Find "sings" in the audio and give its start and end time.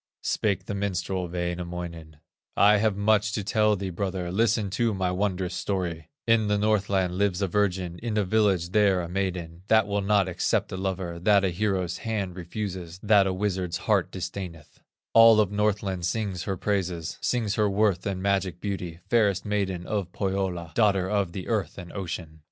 16.07-16.45, 17.21-17.53